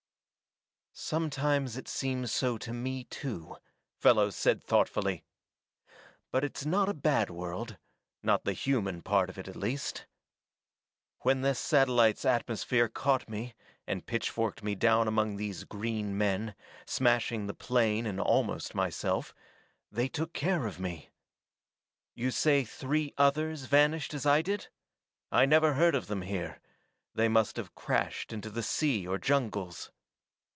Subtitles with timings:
[0.93, 3.55] "Sometimes it seems so to me, too,"
[3.97, 5.23] Fellows said thoughtfully.
[6.31, 7.77] "But it's not a bad world
[8.21, 10.05] not the human part of it, at least.
[11.21, 13.55] When this satellite's atmosphere caught me
[13.87, 16.55] and pitchforked me down among these green men,
[16.85, 19.33] smashing the plane and almost myself,
[19.91, 21.09] they took care of me.
[22.13, 24.67] You say three others vanished as I did?
[25.31, 26.59] I never heard of them here;
[27.15, 29.89] they must have crashed into the sea or jungles.